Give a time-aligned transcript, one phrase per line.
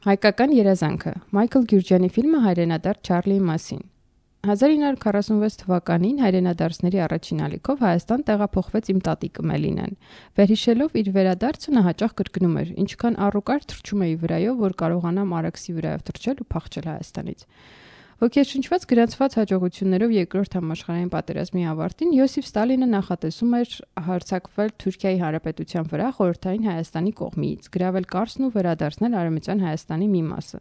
[0.00, 3.82] Հայկական երազանքը Մայքլ Գյուրջյանի ֆիլմը հայրենադարձ Չարլիի մասին
[4.48, 9.98] 1946 թվականին հայրենադարձների առաջին ալիքով Հայաստան տեղափոխվեց իմ տատիկը Մելինեն։
[10.40, 12.72] Վերհիշելով իր վերադարձը նա հաճախ կրկնում էր.
[12.80, 17.44] «Ինչքան առուկար թռչում էի վրայով, որ կարողանամ Արաքսի վրայով թռչել ու փախչել Հայաստանից»։
[18.20, 23.76] Ոգեշնչված գրանցված հաջողություններով երկրորդ համաշխարհային պատերազմի ավարտին Յոսիֆ Ստալինը նախատեսում էր
[24.08, 30.60] հարձակվել Թուրքիայի Հանրապետության վրա խորհրդային Հայաստանի կողմից, գրավել Կարսն ու վերադարձնել Արևմտյան Հայաստանի մի մասը։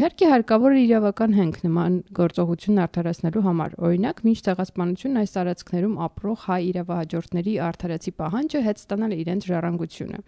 [0.00, 6.44] Իհարկե հարկավոր է իրավական հենք նման գործողությունն արդարացնելու համար։ Օրինակ, մինչ ցեղասպանությունն այս տարածքներում ապրող
[6.50, 10.22] հայ իրավահաջորդների արդարացի պահանջը հետ ստանալ իրենց ժառանգությունը։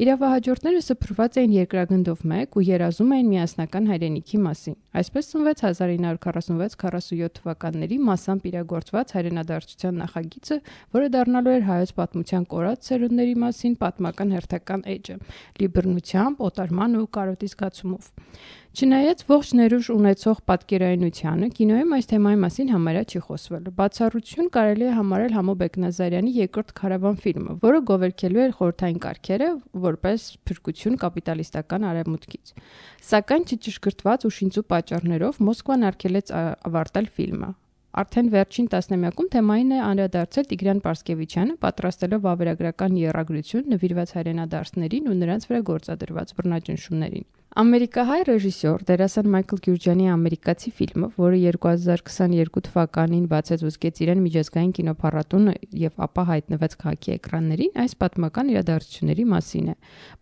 [0.00, 7.98] Իրավահաջորդները սփռված էին երկրագնդով մեկ ու երազում էին միասնական հայրենիքի մասին։ Այսպես ծնվեց 1946-47 թվականների
[8.08, 10.58] մասամբ իրագործված հայրենադարձության նախագիծը,
[10.96, 15.18] որը դառնալու էր հայոց պատմության կորած ծերունների մասին պատմական հերթական էջը՝
[15.60, 18.10] լիբռնությամբ, օտարման ու կարոտի զգացումով։
[18.72, 24.92] Չնայած ողջ ներուժ ունեցող պատկերայնությանը, կինոյում այս թեմայի մասին համարյա չի խոսվել։ Բացառություն կարելի է
[24.96, 29.48] համարել Համո Բեկնազարյանի երկրորդ քարավան ֆիլմը, որը գովերքելու էր խորթային կարգերը
[29.84, 32.54] որպես փրկություն կապիտալիստական արևմուտքից։
[33.12, 36.32] Սակայն չճշգրտված ու շինծու պատճառներով Մոսկվան արգելեց
[36.72, 37.52] ավարտել ֆիլմը։
[37.92, 45.48] Արդեն վերջին տասնամյակում թեմային է անդրադարձել Տիգրան Պարսկևիչյանը, պատրաստելով վավերագրական երագրություն նվիրված հայրենադարձներին ու նրանց
[45.52, 54.22] վրա գործադրված բռնաճնշումներին։ Ամերիկահայ ռեժիսոր դերասան Մայքլ Գյուրջյանի ամերիկացի ֆիլմը, որը 2022 թվականին բացեց ոսկեծիրան
[54.24, 59.74] միջազգային կինոփառատոնը եւ ապա հայտնվեց քաղաքի էկրաններին, այս պատմական իրադարձությունների մասին է։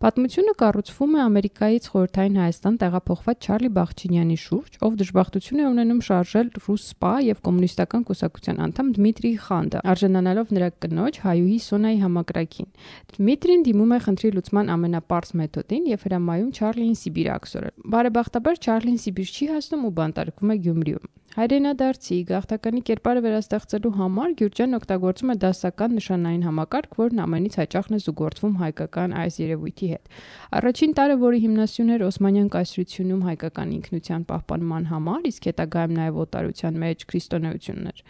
[0.03, 6.51] Պատմությունը կառուցվում է Ամերիկայից խորհրդային Հայաստան տեղափոխված Չարլի Բախչինյանի շուրջ, ով դժբախտություն է ունենում շարժել
[6.67, 12.69] ռուս սպա եւ կոմունիստական կուսակցության անդամ Դմիտրի Խանդը, արժանանալով նրա կնոջ հայուհի Սոնայի համակրակին։
[13.15, 18.99] Դմիտրին դիմում է խնդրի լուծման ամենապարզ մեթոդին եւ հրամայում Չարլին Սիբիր Սիբիր աքսորել։ Բարեբախտաբար Չարլին
[19.01, 25.35] Սիբիր չի հասնում ու բանտարկվում է Գյումրիում։ Հայրենադարձի գաղթականի կերպարը վերաստեղծելու համար Գյուրջան օգտագործում է
[25.43, 30.11] դասական նշանային համակարգ, որն ամենից հաճախն է զուգորդվում հայկական այս երևույթի հետ։
[30.59, 36.81] Առաջին տարը, որի հիմնասյուն էր Օսմանյան կայսրությունում հայկական ինքնության պահպանման համար, իսկ հետագայում նաև օտարության
[36.81, 38.05] մեջ քրիստոնեությունն էր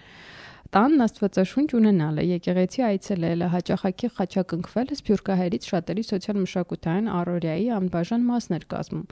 [0.71, 9.03] տանն աստվածաշունչ ունենալը, եկեղեցի այցելելը, հաճախակի խաչակնքվելը սփյուռքահայերից շատերի սոցիալ-մշակութային առօրյայի անբաժան մասն էր կազմում,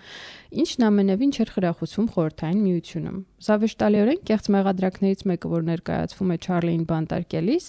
[0.64, 3.19] ինչն ամենևին չէր խրախուսվում խորթային միությունում։
[3.50, 7.66] Զավեշտալիորեն կեղծ մեղադրակներից մեկը, որ ներկայացվում է Չարլին բանտարկելիս,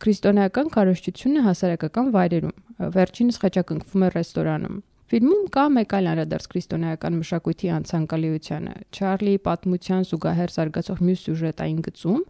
[0.00, 2.56] քրիստոնեական քարոշչությունը հասարակական վայրերում։
[2.96, 4.80] Վերջինս խաչակնքվում է ռեստորանում։
[5.10, 12.20] Ֆիլմում կա մեկ այլ անդրադարձ քրիստոնեական մշակույթի անցանկալիությանը։ Չարլիի պատմության զուգահեռ զարգացող մյուս սյուժետային գծում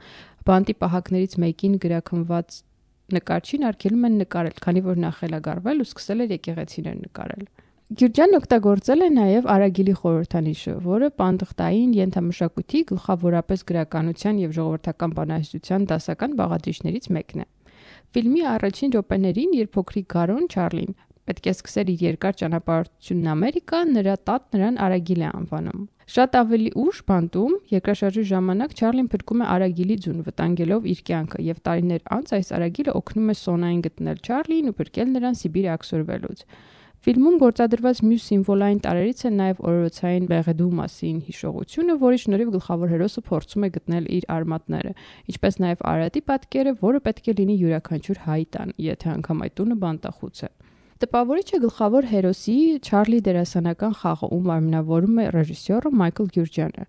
[0.48, 2.60] բանտի պահակներից մեկին գրակնված
[3.14, 7.44] նկարչին արգելում են նկարել, քանի որ նա խելագարվել ու սկսել էր եկեղեցիներ նկարել։
[7.90, 16.36] Գյուրջանն օգտագործել է նաև Արագիլի խորհրդանիշը, որը պանդխտային ենթամշակույթի գլխավորապես գրականության եւ ժողովրդական բանահյուսության դասական
[16.38, 17.46] բաղադրիչներից մեկն է։
[18.14, 20.94] Ֆիլմի առաջին րոպեներին, երբ փոքրիկ Գարոն Չարլին
[21.30, 26.70] պետք է սկսեր իր երկար ճանապարհությունն Ամերիկա, նրա տատ նրան Արագիլ է անվանում։ Շատ ավելի
[26.82, 32.32] ուշ բանտում երկրաշարժի ժամանակ Չարլին փրկում է Արագիլի ձուն, վտանգելով իր կյանքը, եւ տարիներ անց
[32.38, 36.42] այս Արագիլը օգնում է Սոնային գտնել Չարլին ու փրկել նրան Սիբիր աքսորվելուց։
[37.00, 43.22] Ֆիլմում գործադրված մյուս սիմվոլային տարերից է նաև օրորոցային Բեղեդու մասին հիշողությունը, որի շնորհիվ գլխավոր հերոսը
[43.30, 44.92] փորձում է գտնել իր արմատները,
[45.30, 49.78] ինչպես նաև Արարատի պատկերը, որը պետք է լինի յուրաքանչյուր հայ տան, եթե անգամ այդ տունը
[49.86, 50.52] բանտախուց է։
[51.00, 56.84] Տպավորիչ է գլխավոր հերոսի Չարլի դերասանական խաղը, ում արմնավորում է ռեժիսորը Մայքլ Գյուրջյանը։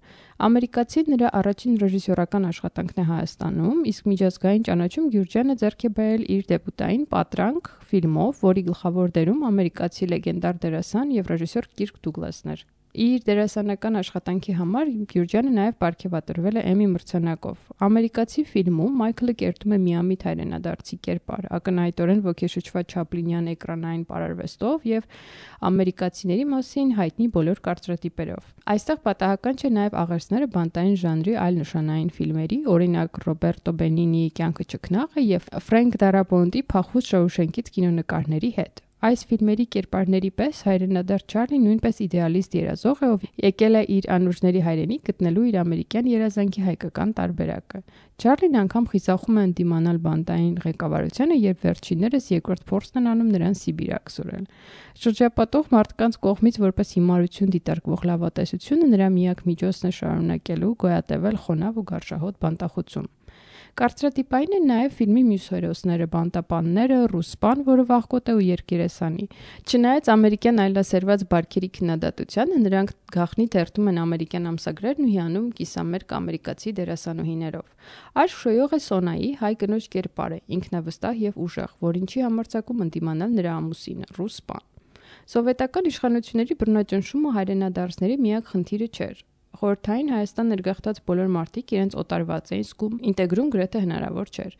[0.48, 6.44] Ամերիկացին նրա առաջին ռեժիսորական աշխատանքն է Հայաստանում, իսկ միջազգային ճանաչում Գյուրջյանը ձեռք է բերել իր
[6.52, 13.22] դեբյուտային Պատրանք ֆիլմով, որի գլխավոր դերում ամերիկացի լեգենդար դերասան եւ ռեժիսոր Կիրկ Դուգլասն էր։ Իր
[13.24, 20.26] դերասանական աշխատանքի համար Գյուրջյանը նաև ապարգևատրվել է Էմի մրցանակով։ Ամերիկացի ֆիլմում Մայքլը կերտում է միամիտ
[20.28, 25.08] հայրենադարձի կերպար, ակնհայտորեն ոգեշուչված Չապլինյան էկրանային պարարվեստով եւ
[25.72, 32.62] ամերիկացիների մասին հայտնի բոլոր կարծրատիպերով։ Այստեղ պատահական չէ նաև աղերսները բանտային ժանրի այլ նշանային ֆիլմերի,
[32.76, 40.30] օրինակ Ռոբերտո Բենինիի Կյանքը ճկնաղը եւ Ֆրենկ Դարաբոնդի Փախուստ Շոուշենկից կինոնկարների հետ։ Այս ֆիլմերի կերպարների
[40.38, 45.56] պես հայրենադարձ Չարլի նույնպես իդեալիստ երազող է, ով եկել է իր անուրջների հայրենիք գտնելու իր
[45.62, 47.82] ամերիկյան երազանքի հայկական տարբերակը։
[48.22, 53.92] Չարլին անգամ խիզախում է ընդդիմանալ բանտային ղեկավարությանը, երբ վերջիններս երկրորդ փորձն են անում նրան Սիբիր
[53.98, 54.46] աքսորել։
[55.02, 61.88] Շրջապատող մարդկանց կողմից որպես հիմարություն դիտարկվող լավատեսությունը նրա միակ միջոցն է շարունակելու գոյատևել խոնավ ու
[61.90, 63.10] գարշահոտ բանտախուցում։
[63.80, 69.28] Կարծրատիպային են նաև ֆիլմի մյուս հերոսները՝ բանտապանները, ռուսպան, որը վախկոտ է ու երկերեսանի։
[69.72, 76.76] Չնայած ամերիկյան այլասերված բարքերի քննադատությանը, նրանք գախնի թերթում են ամերիկյան ամսագրերն ու հիանում կիսամերկ ամերիկացի
[76.82, 77.68] դերասանուհիներով։
[78.22, 83.56] Այս շոյողը Սոնայի հայ կնոջ կերպար է, ինքնավստահ եւ ուժեղ, որին չի համարձակում ընդդիմանալ նրա
[83.62, 84.68] ամուսինը՝ ռուսպան։
[85.32, 89.20] Սովետական իշխանությունների բռնաճնշումը հայրենադարձների միակ խնդիրը չէր։
[89.62, 94.56] Խորթային Հայաստան ներգաղթած բոլոր մարդիկ իրենց օտարված էին զգում, ինտեգրում գրեթե հնարավոր չէր։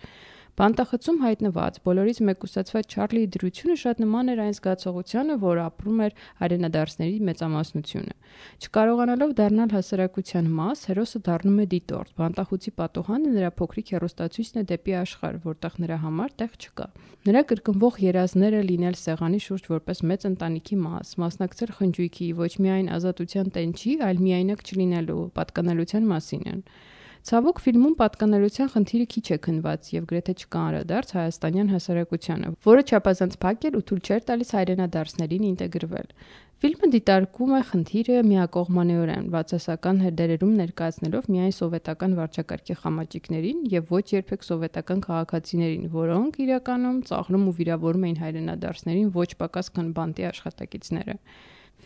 [0.62, 7.16] Բանտախցում հայտնված բոլորից մեկուսացված Չարլիի դրությունը շատ նման էր այն զգացողությանը, որ ապրում էր հայրենադարձների
[7.30, 8.14] մեծամասնությունը։
[8.62, 14.96] Չկարողանալով դառնալ հասարակության մաս, հերոսը դառնում է դիտորդ։ Բանտախուցի պատոհանը նրա փոքրիկ հերոստացույցն է դեպի
[15.02, 16.88] աշխարհ, որտեղ նրա համար տեղ չկա։
[17.26, 23.54] Նրա կրկնվող երազները լինել սեղանի շուրջ որպես մեծ ընտանիքի մաս, մասնակցել խնջույքի ոչ միայն ազատության
[23.58, 26.66] տենչի, այլ միայնակ չլինելու պատկանելության մասին են։
[27.22, 33.36] Ցավոք ֆիլմում պատկանելության խնդիրը քիչ է քնված եւ գրեթե չկա անդրադարձ հայաստանյան հասարակությանը, որը չափազանց
[33.44, 36.10] փակ էր ու թույլ չէր տալիս հայրենադարձներին ինտեգրվել։
[36.62, 44.46] Ֆիլմը դիտարկում է խնդիրը միակողմանիորեն, բացասական հերդերերում ներկայացնելով միայն սովետական վարչակարգի խամաճիկներին եւ ոչ երբեք
[44.50, 51.18] սովետական քաղաքացիներին, որոնք իրականում ծաղրում ու վիրավորում էին հայրենադարձներին ոչ պակաս քան բանտի աշխատակիցները։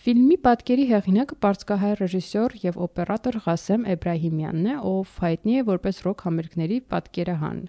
[0.05, 6.19] Ֆիլմի պատկերի հեղինակը պարսկահայ ռեժիսոր եւ օպերատոր Ղասեմ Էբրահիմյանն է, ով հայտնի է որպես ռոք
[6.27, 7.63] համերգների պատկերահան։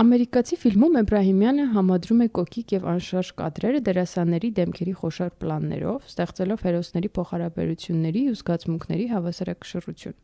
[0.00, 7.12] Ամերիկացի ֆիլմում Էբրահիմյանը համադրում է կոկիկ եւ անշարժ կադրերը դերասանների դեմքերի խոշոր պլաններով, ստեղծելով հերոսների
[7.18, 10.16] փոխհարաբերությունների ու զգացմունքների հավասարակշռություն։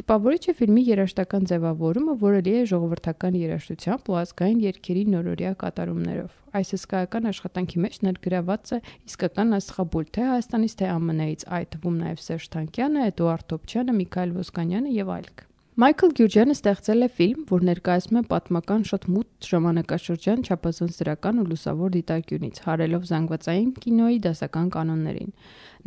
[0.00, 6.38] Տպավորիչ է ֆիլմի երաժշտական ձևավորումը, որը լի է ժողովրդական երաժշտությամբ ու ազգային երգերի նորորյա կատարումներով։
[6.60, 8.80] Այս հսկայական աշխատանքի մեջ ներգրաված է
[9.10, 14.96] իսկական աստղաբույլ թե Հայաստանից, թե ԱՄՆ-ից, այդ թվում նաև Սերժ Թանկյանը, Էդուարդ Տոպչյանը, Միքայել Ոսկանյանը
[14.96, 15.49] եւ այլք։
[15.80, 21.44] Մայքլ Գյուրջյանը ստեղծել է ֆիլմ, որ ներկայացնում է պատմական շատ մութ ժամանակաշրջան չափազանց դրական ու
[21.52, 25.32] լուսավոր դիտարկյունից, հարելով զանգվածային կինոյի դասական կանոններին։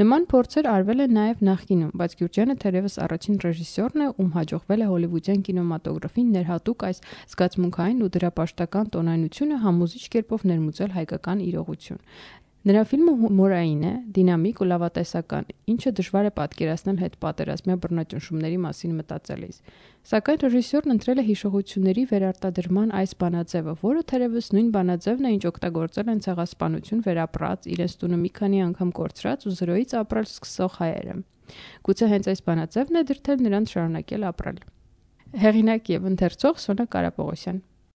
[0.02, 4.88] Նման փորձեր արվել են նաև նախկինում, բայց Գյուրջյանը թերևս առաջին ռեժիսորն է, ում հաջողվել է
[4.94, 7.04] հոլիվուդյան կինեմատոգրաֆին ներհատուկ այս
[7.34, 12.02] զգացմունքային ու դրապաշտական տոնայնությունը համոզիչ կերպով ներմուծել հայկական իրողություն։
[12.64, 18.94] Նրա ֆիլմը հումորային է, դինամիկ ու լավատեսական, ինչը դժվար է պատկերացնել հետ պատերազմյա բռնաճնշումների մասին
[19.00, 19.58] մտածելիս։
[20.12, 26.14] Սակայն ռեժիսորն ընտրել է հիշողությունների վերարտադրման այս բանաձևը, որը թերևս նույն բանաձևն է, ինչ օգտագործել
[26.14, 31.20] են ցեղասպանություն վերապրած, իրենց տունը մի քանի անգամ կորցրած ու զրոյից ապրել սկսող հայերը։
[31.84, 34.64] Գուցե հենց այս բանաձևն է դրթել նրանց շարունակել ապրել։
[35.44, 37.62] Հեղինակ եւ ընթերցող Սոնա Կարապողոսյան